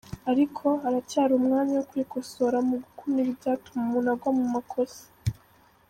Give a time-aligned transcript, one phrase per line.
[0.31, 5.03] Ariko, haracyari umwanya wo kwikosora no gukumira ibyatuma umuntu agwa mu makosa.